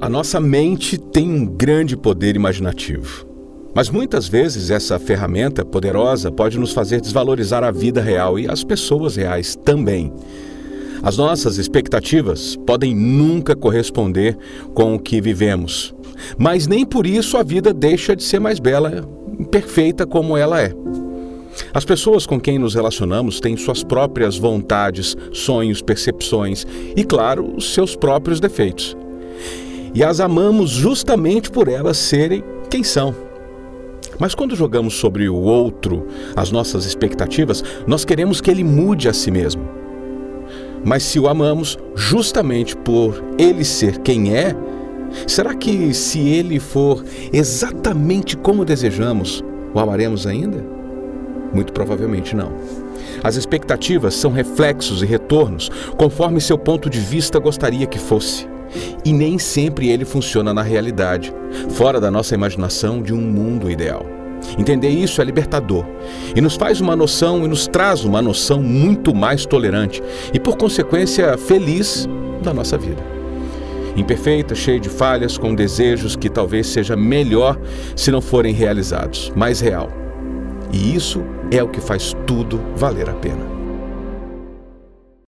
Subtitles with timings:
[0.00, 3.26] A nossa mente tem um grande poder imaginativo.
[3.74, 8.64] Mas muitas vezes essa ferramenta poderosa pode nos fazer desvalorizar a vida real e as
[8.64, 10.10] pessoas reais também.
[11.02, 14.38] As nossas expectativas podem nunca corresponder
[14.72, 15.94] com o que vivemos,
[16.38, 19.06] mas nem por isso a vida deixa de ser mais bela,
[19.50, 20.72] perfeita como ela é.
[21.74, 27.94] As pessoas com quem nos relacionamos têm suas próprias vontades, sonhos, percepções e, claro, seus
[27.94, 28.96] próprios defeitos
[29.94, 33.14] e as amamos justamente por elas serem quem são.
[34.18, 39.12] Mas quando jogamos sobre o outro as nossas expectativas, nós queremos que ele mude a
[39.12, 39.66] si mesmo.
[40.84, 44.54] Mas se o amamos justamente por ele ser quem é,
[45.26, 50.64] será que se ele for exatamente como desejamos, o amaremos ainda?
[51.52, 52.52] Muito provavelmente não.
[53.22, 58.49] As expectativas são reflexos e retornos conforme seu ponto de vista gostaria que fosse.
[59.04, 61.32] E nem sempre ele funciona na realidade,
[61.70, 64.06] fora da nossa imaginação de um mundo ideal.
[64.58, 65.84] Entender isso é libertador
[66.34, 70.56] e nos faz uma noção e nos traz uma noção muito mais tolerante e, por
[70.56, 72.08] consequência, feliz
[72.42, 73.02] da nossa vida.
[73.96, 77.58] Imperfeita, cheia de falhas, com desejos que talvez seja melhor
[77.96, 79.90] se não forem realizados, mais real.
[80.72, 83.59] E isso é o que faz tudo valer a pena.